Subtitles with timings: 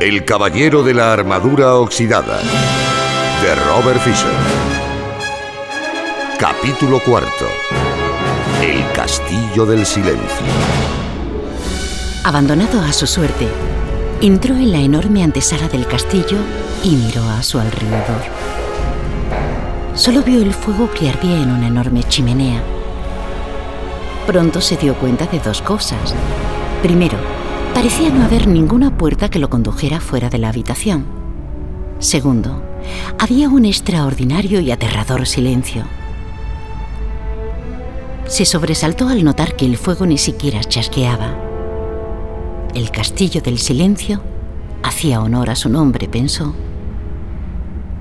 [0.00, 4.32] El Caballero de la Armadura Oxidada de Robert Fisher.
[6.38, 7.46] Capítulo cuarto.
[8.62, 10.46] El Castillo del Silencio.
[12.24, 13.46] Abandonado a su suerte,
[14.22, 16.38] entró en la enorme antesala del castillo
[16.82, 18.22] y miró a su alrededor.
[19.94, 22.62] Solo vio el fuego que ardía en una enorme chimenea.
[24.26, 26.14] Pronto se dio cuenta de dos cosas.
[26.82, 27.18] Primero,
[27.74, 31.06] parecía no haber ninguna puerta que lo condujera fuera de la habitación.
[31.98, 32.62] Segundo,
[33.18, 35.84] había un extraordinario y aterrador silencio.
[38.26, 41.36] Se sobresaltó al notar que el fuego ni siquiera chasqueaba.
[42.74, 44.22] El castillo del silencio
[44.82, 46.54] hacía honor a su nombre, pensó.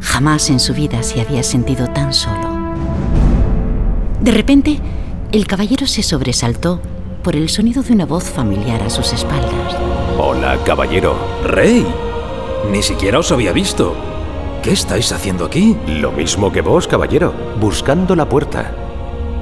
[0.00, 2.58] Jamás en su vida se había sentido tan solo.
[4.20, 4.80] De repente,
[5.32, 6.80] el caballero se sobresaltó
[7.28, 9.76] por el sonido de una voz familiar a sus espaldas.
[10.16, 11.14] Hola, caballero.
[11.44, 11.86] Rey,
[12.72, 13.94] ni siquiera os había visto.
[14.62, 15.76] ¿Qué estáis haciendo aquí?
[15.86, 18.72] Lo mismo que vos, caballero, buscando la puerta.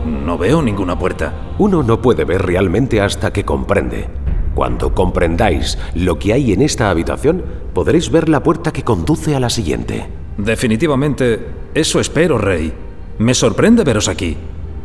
[0.04, 1.32] No veo ninguna puerta.
[1.58, 4.08] Uno no puede ver realmente hasta que comprende.
[4.56, 9.38] Cuando comprendáis lo que hay en esta habitación, podréis ver la puerta que conduce a
[9.38, 10.08] la siguiente.
[10.38, 11.38] Definitivamente,
[11.72, 12.72] eso espero, Rey.
[13.18, 14.36] Me sorprende veros aquí.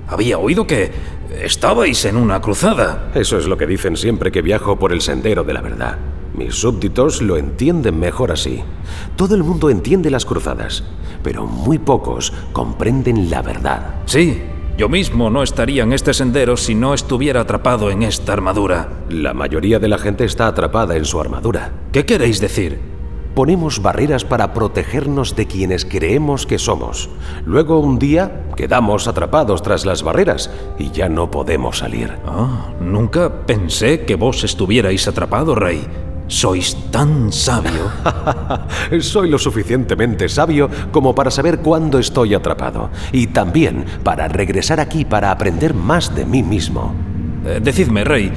[0.07, 0.91] Había oído que
[1.39, 3.11] estabais en una cruzada.
[3.15, 5.97] Eso es lo que dicen siempre que viajo por el sendero de la verdad.
[6.33, 8.63] Mis súbditos lo entienden mejor así.
[9.15, 10.83] Todo el mundo entiende las cruzadas,
[11.23, 13.95] pero muy pocos comprenden la verdad.
[14.05, 14.41] Sí,
[14.77, 19.03] yo mismo no estaría en este sendero si no estuviera atrapado en esta armadura.
[19.09, 21.71] La mayoría de la gente está atrapada en su armadura.
[21.91, 22.90] ¿Qué queréis decir?
[23.35, 27.09] Ponemos barreras para protegernos de quienes creemos que somos.
[27.45, 32.11] Luego un día quedamos atrapados tras las barreras y ya no podemos salir.
[32.25, 35.87] Ah, nunca pensé que vos estuvierais atrapado, Rey.
[36.27, 37.91] Sois tan sabio.
[38.99, 45.03] Soy lo suficientemente sabio como para saber cuándo estoy atrapado y también para regresar aquí
[45.03, 46.93] para aprender más de mí mismo.
[47.45, 48.31] Eh, decidme, Rey,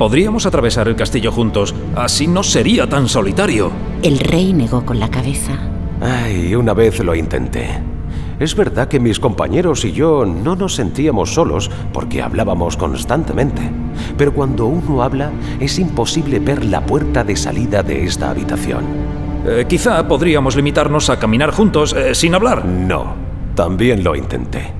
[0.00, 1.74] podríamos atravesar el castillo juntos.
[1.94, 3.70] Así no sería tan solitario.
[4.02, 5.52] El rey negó con la cabeza.
[6.00, 7.68] Ay, una vez lo intenté.
[8.38, 13.60] Es verdad que mis compañeros y yo no nos sentíamos solos porque hablábamos constantemente.
[14.16, 18.84] Pero cuando uno habla, es imposible ver la puerta de salida de esta habitación.
[19.46, 22.64] Eh, quizá podríamos limitarnos a caminar juntos eh, sin hablar.
[22.64, 23.16] No,
[23.54, 24.72] también lo intenté.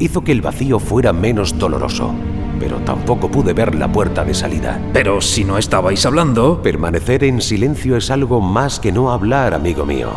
[0.00, 2.12] Hizo que el vacío fuera menos doloroso,
[2.58, 4.80] pero tampoco pude ver la puerta de salida.
[4.92, 6.62] Pero si no estabais hablando...
[6.62, 10.10] Permanecer en silencio es algo más que no hablar, amigo mío.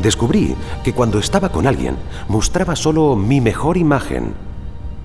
[0.00, 1.96] Descubrí que cuando estaba con alguien
[2.28, 4.34] mostraba solo mi mejor imagen.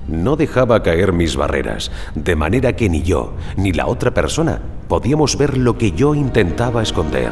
[0.08, 5.38] No dejaba caer mis barreras, de manera que ni yo ni la otra persona podíamos
[5.38, 7.32] ver lo que yo intentaba esconder.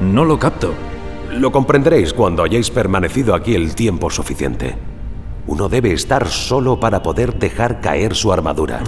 [0.00, 0.72] No lo capto.
[1.32, 4.93] Lo comprenderéis cuando hayáis permanecido aquí el tiempo suficiente.
[5.46, 8.82] Uno debe estar solo para poder dejar caer su armadura.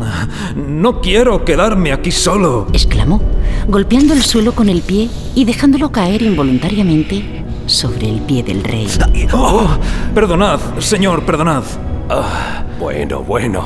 [0.56, 2.66] No quiero quedarme aquí solo.
[2.72, 3.20] exclamó,
[3.68, 8.88] golpeando el suelo con el pie y dejándolo caer involuntariamente sobre el pie del rey.
[9.32, 9.68] Oh,
[10.14, 11.64] perdonad, señor, perdonad.
[12.08, 13.62] Ah, bueno, bueno.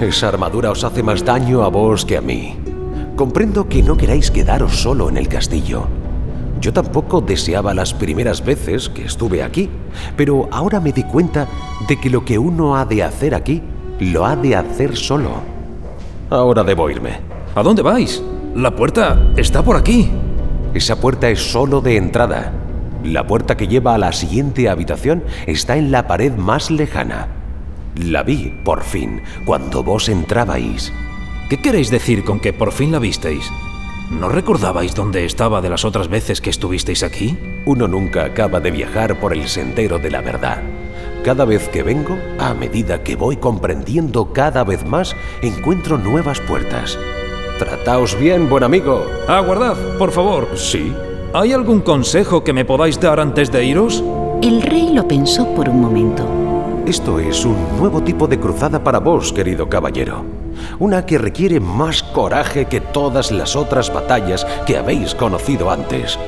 [0.00, 2.56] Esa armadura os hace más daño a vos que a mí.
[3.16, 5.99] Comprendo que no queráis quedaros solo en el castillo.
[6.60, 9.70] Yo tampoco deseaba las primeras veces que estuve aquí,
[10.16, 11.48] pero ahora me di cuenta
[11.88, 13.62] de que lo que uno ha de hacer aquí,
[13.98, 15.30] lo ha de hacer solo.
[16.28, 17.18] Ahora debo irme.
[17.54, 18.22] ¿A dónde vais?
[18.54, 20.10] La puerta está por aquí.
[20.74, 22.52] Esa puerta es solo de entrada.
[23.04, 27.28] La puerta que lleva a la siguiente habitación está en la pared más lejana.
[27.96, 30.92] La vi, por fin, cuando vos entrabais.
[31.48, 33.50] ¿Qué queréis decir con que por fin la visteis?
[34.10, 37.38] ¿No recordabais dónde estaba de las otras veces que estuvisteis aquí?
[37.64, 40.62] Uno nunca acaba de viajar por el sendero de la verdad.
[41.24, 46.98] Cada vez que vengo, a medida que voy comprendiendo cada vez más, encuentro nuevas puertas.
[47.60, 49.06] Trataos bien, buen amigo.
[49.28, 50.48] Aguardad, por favor.
[50.56, 50.92] Sí.
[51.32, 54.02] ¿Hay algún consejo que me podáis dar antes de iros?
[54.42, 56.26] El rey lo pensó por un momento.
[56.84, 60.39] Esto es un nuevo tipo de cruzada para vos, querido caballero.
[60.78, 66.18] Una que requiere más coraje que todas las otras batallas que habéis conocido antes.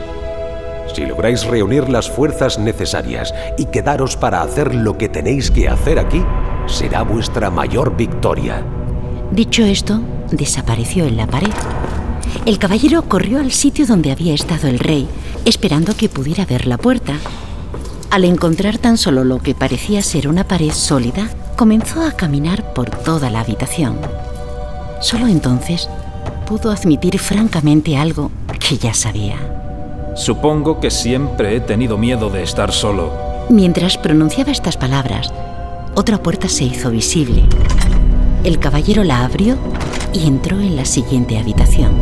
[0.95, 5.99] Si lográis reunir las fuerzas necesarias y quedaros para hacer lo que tenéis que hacer
[5.99, 6.23] aquí,
[6.67, 8.63] será vuestra mayor victoria.
[9.31, 10.01] Dicho esto,
[10.31, 11.53] desapareció en la pared.
[12.45, 15.09] El caballero corrió al sitio donde había estado el rey,
[15.45, 17.15] esperando que pudiera ver la puerta.
[18.11, 21.31] Al encontrar tan solo lo que parecía ser una pared sólida,
[21.63, 23.97] comenzó a caminar por toda la habitación.
[25.01, 25.89] Solo entonces
[26.45, 29.37] pudo admitir francamente algo que ya sabía.
[30.17, 33.13] Supongo que siempre he tenido miedo de estar solo.
[33.49, 35.33] Mientras pronunciaba estas palabras,
[35.95, 37.45] otra puerta se hizo visible.
[38.43, 39.57] El caballero la abrió
[40.13, 41.93] y entró en la siguiente habitación.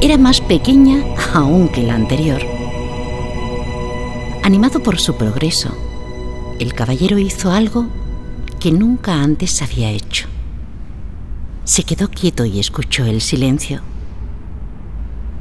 [0.00, 1.02] Era más pequeña
[1.34, 2.40] aún que la anterior.
[4.44, 5.70] Animado por su progreso,
[6.60, 7.88] el caballero hizo algo
[8.60, 10.28] que nunca antes había hecho.
[11.64, 13.80] Se quedó quieto y escuchó el silencio.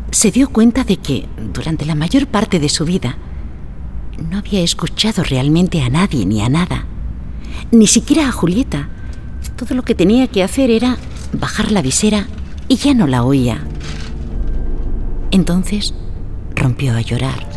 [0.10, 3.18] Se dio cuenta de que, durante la mayor parte de su vida,
[4.32, 6.86] no había escuchado realmente a nadie ni a nada,
[7.72, 8.90] ni siquiera a Julieta.
[9.58, 10.98] Todo lo que tenía que hacer era
[11.34, 12.28] bajar la visera
[12.70, 13.62] y ya no la oía.
[15.32, 15.94] Entonces
[16.56, 17.48] rompió a llorar.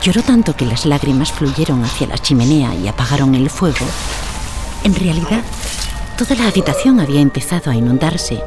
[0.00, 3.86] Lloró tanto que las lágrimas fluyeron hacia la chimenea y apagaron el fuego.
[4.84, 5.42] En realidad,
[6.16, 8.42] toda la habitación había empezado a inundarse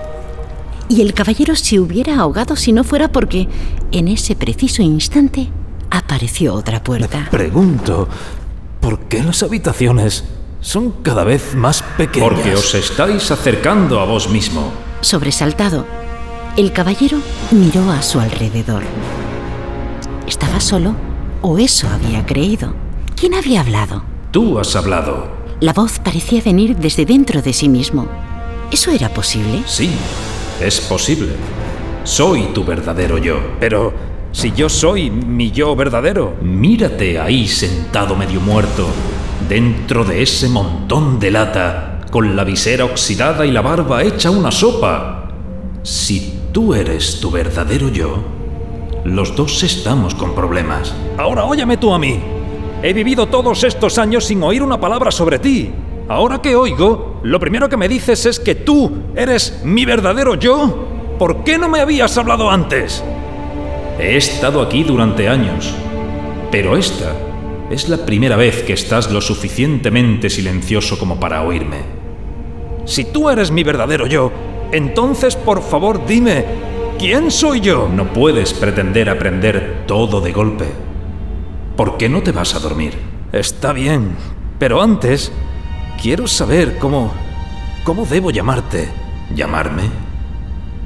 [0.89, 3.47] y el caballero se hubiera ahogado si no fuera porque
[3.91, 5.49] en ese preciso instante
[5.89, 7.27] apareció otra puerta.
[7.31, 8.07] Pregunto,
[8.79, 10.23] ¿por qué las habitaciones
[10.61, 12.29] son cada vez más pequeñas?
[12.29, 14.71] Porque os estáis acercando a vos mismo.
[15.01, 15.85] Sobresaltado,
[16.57, 17.17] el caballero
[17.51, 18.83] miró a su alrededor.
[20.27, 20.95] ¿Estaba solo?
[21.41, 22.73] ¿O eso había creído?
[23.15, 24.03] ¿Quién había hablado?
[24.31, 25.32] Tú has hablado.
[25.63, 28.05] La voz parecía venir desde dentro de sí mismo.
[28.69, 29.63] ¿Eso era posible?
[29.65, 29.91] Sí,
[30.59, 31.29] es posible.
[32.03, 33.37] Soy tu verdadero yo.
[33.61, 33.93] Pero
[34.33, 38.89] si yo soy mi yo verdadero, mírate ahí sentado medio muerto,
[39.47, 44.51] dentro de ese montón de lata, con la visera oxidada y la barba hecha una
[44.51, 45.29] sopa.
[45.81, 48.21] Si tú eres tu verdadero yo,
[49.05, 50.93] los dos estamos con problemas.
[51.17, 52.42] Ahora óyeme tú a mí.
[52.83, 55.71] He vivido todos estos años sin oír una palabra sobre ti.
[56.09, 61.15] Ahora que oigo, lo primero que me dices es que tú eres mi verdadero yo.
[61.17, 63.01] ¿Por qué no me habías hablado antes?
[63.97, 65.73] He estado aquí durante años,
[66.51, 67.15] pero esta
[67.71, 71.77] es la primera vez que estás lo suficientemente silencioso como para oírme.
[72.83, 74.29] Si tú eres mi verdadero yo,
[74.73, 76.43] entonces por favor dime,
[76.99, 77.87] ¿quién soy yo?
[77.95, 80.92] No puedes pretender aprender todo de golpe.
[81.75, 82.93] ¿Por qué no te vas a dormir?
[83.31, 84.15] Está bien,
[84.59, 85.31] pero antes
[86.01, 87.11] quiero saber cómo...
[87.83, 88.87] ¿Cómo debo llamarte?
[89.35, 89.83] ¿Llamarme?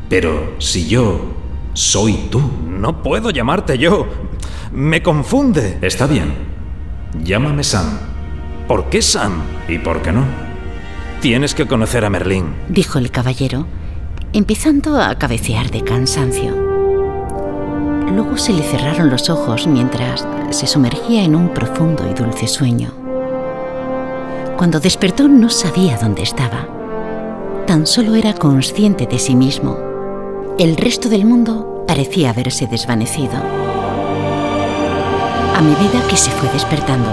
[0.09, 1.37] Pero si yo
[1.73, 2.41] soy tú.
[2.67, 4.07] No puedo llamarte yo.
[4.71, 5.77] Me confunde.
[5.81, 6.33] Está bien.
[7.23, 7.99] Llámame Sam.
[8.67, 9.41] ¿Por qué Sam?
[9.67, 10.23] ¿Y por qué no?
[11.21, 12.55] Tienes que conocer a Merlín.
[12.69, 13.67] Dijo el caballero,
[14.33, 16.66] empezando a cabecear de cansancio.
[18.11, 22.91] Luego se le cerraron los ojos mientras se sumergía en un profundo y dulce sueño.
[24.57, 26.67] Cuando despertó no sabía dónde estaba.
[27.67, 29.77] Tan solo era consciente de sí mismo.
[30.57, 33.35] El resto del mundo parecía haberse desvanecido.
[35.55, 37.09] A medida que se fue despertando,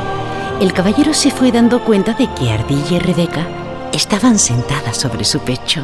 [0.61, 3.46] el caballero se fue dando cuenta de que Ardilla y Rebeca
[3.93, 5.82] estaban sentadas sobre su pecho.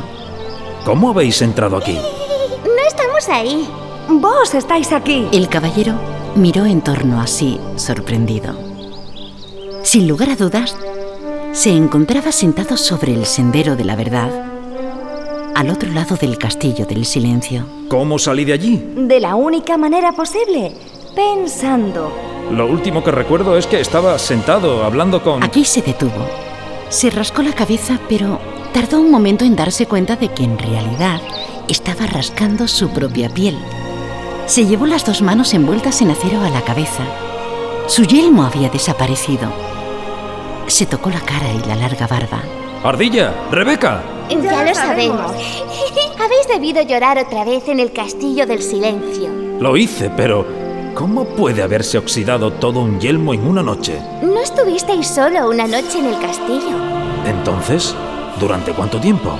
[0.84, 1.98] ¿Cómo habéis entrado aquí?
[2.64, 3.68] No estamos ahí.
[4.12, 5.28] Vos estáis aquí.
[5.30, 5.94] El caballero
[6.34, 8.54] miró en torno a sí, sorprendido.
[9.84, 10.76] Sin lugar a dudas,
[11.52, 14.30] se encontraba sentado sobre el sendero de la verdad,
[15.54, 17.64] al otro lado del castillo del silencio.
[17.88, 18.84] ¿Cómo salí de allí?
[18.96, 20.74] De la única manera posible,
[21.14, 22.12] pensando.
[22.50, 25.44] Lo último que recuerdo es que estaba sentado hablando con...
[25.44, 26.26] Aquí se detuvo.
[26.88, 28.40] Se rascó la cabeza, pero
[28.74, 31.20] tardó un momento en darse cuenta de que en realidad
[31.68, 33.56] estaba rascando su propia piel.
[34.50, 37.04] Se llevó las dos manos envueltas en acero a la cabeza.
[37.86, 39.48] Su yelmo había desaparecido.
[40.66, 42.42] Se tocó la cara y la larga barba.
[42.82, 44.02] Ardilla, Rebeca.
[44.28, 45.30] Ya, lo sabemos.
[46.18, 49.28] Habéis debido llorar otra vez en el castillo del silencio.
[49.60, 50.44] Lo hice, pero
[50.96, 54.02] ¿cómo puede haberse oxidado todo un yelmo en una noche?
[54.20, 56.76] No estuvisteis solo una noche en el castillo.
[57.24, 57.94] Entonces,
[58.40, 59.30] ¿durante cuánto tiempo?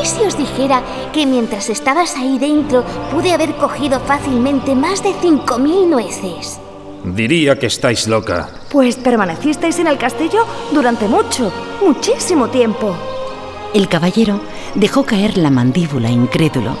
[0.00, 5.10] ¿Y si os dijera que mientras estabas ahí dentro pude haber cogido fácilmente más de
[5.10, 6.60] 5.000 nueces?
[7.04, 8.50] Diría que estáis loca.
[8.70, 11.52] Pues permanecisteis en el castillo durante mucho,
[11.84, 12.96] muchísimo tiempo.
[13.74, 14.40] El caballero
[14.74, 16.76] dejó caer la mandíbula incrédulo.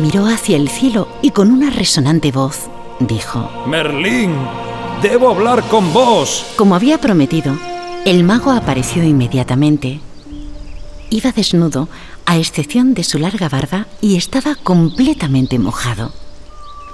[0.00, 2.68] Miró hacia el cielo y con una resonante voz
[3.00, 4.34] dijo, Merlín,
[5.02, 6.46] debo hablar con vos.
[6.56, 7.56] Como había prometido,
[8.04, 10.00] el mago apareció inmediatamente.
[11.14, 11.86] Iba desnudo,
[12.26, 16.10] a excepción de su larga barba, y estaba completamente mojado.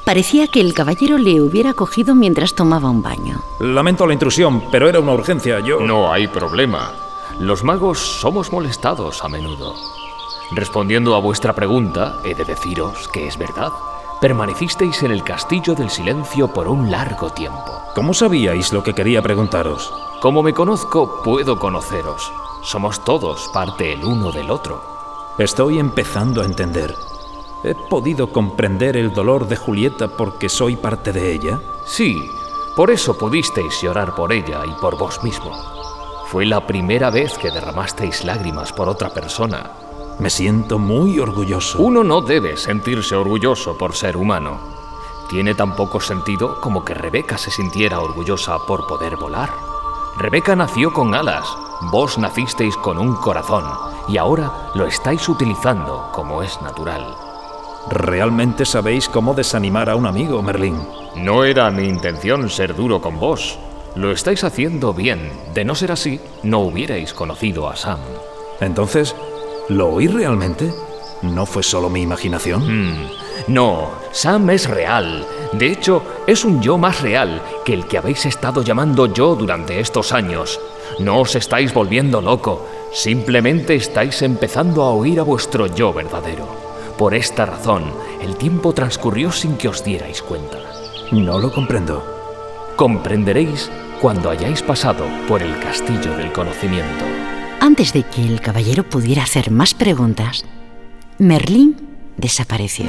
[0.04, 3.42] Parecía que el caballero le hubiera cogido mientras tomaba un baño.
[3.60, 5.60] Lamento la intrusión, pero era una urgencia.
[5.60, 5.80] Yo...
[5.80, 6.92] No hay problema.
[7.38, 9.74] Los magos somos molestados a menudo.
[10.50, 13.72] Respondiendo a vuestra pregunta, he de deciros que es verdad.
[14.20, 17.72] Permanecisteis en el castillo del silencio por un largo tiempo.
[17.94, 19.90] ¿Cómo sabíais lo que quería preguntaros?
[20.20, 22.30] Como me conozco, puedo conoceros.
[22.62, 24.82] Somos todos parte el uno del otro.
[25.38, 26.94] Estoy empezando a entender.
[27.64, 31.60] ¿He podido comprender el dolor de Julieta porque soy parte de ella?
[31.86, 32.22] Sí,
[32.76, 35.50] por eso pudisteis llorar por ella y por vos mismo.
[36.26, 39.70] Fue la primera vez que derramasteis lágrimas por otra persona.
[40.18, 41.78] Me siento muy orgulloso.
[41.80, 44.60] Uno no debe sentirse orgulloso por ser humano.
[45.30, 49.50] Tiene tan poco sentido como que Rebeca se sintiera orgullosa por poder volar.
[50.18, 51.46] Rebeca nació con alas,
[51.90, 53.64] vos nacisteis con un corazón
[54.08, 57.14] y ahora lo estáis utilizando como es natural.
[57.88, 60.78] ¿Realmente sabéis cómo desanimar a un amigo, Merlín?
[61.16, 63.58] No era mi intención ser duro con vos.
[63.96, 65.30] Lo estáis haciendo bien.
[65.54, 67.98] De no ser así, no hubierais conocido a Sam.
[68.60, 69.16] Entonces,
[69.68, 70.72] ¿lo oí realmente?
[71.22, 72.92] ¿No fue solo mi imaginación?
[72.92, 73.10] Mm,
[73.48, 75.26] no, Sam es real.
[75.52, 79.80] De hecho, es un yo más real que el que habéis estado llamando yo durante
[79.80, 80.60] estos años.
[80.98, 86.46] No os estáis volviendo loco, simplemente estáis empezando a oír a vuestro yo verdadero.
[86.98, 87.84] Por esta razón,
[88.20, 90.58] el tiempo transcurrió sin que os dierais cuenta.
[91.12, 92.04] No lo comprendo.
[92.76, 93.70] Comprenderéis
[94.00, 97.04] cuando hayáis pasado por el castillo del conocimiento.
[97.60, 100.44] Antes de que el caballero pudiera hacer más preguntas,
[101.18, 101.76] Merlín
[102.16, 102.86] desapareció.